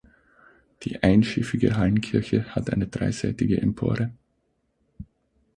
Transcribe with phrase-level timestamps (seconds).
[0.81, 4.09] Die einschiffige Hallenkirche hat eine dreiseitige Empore.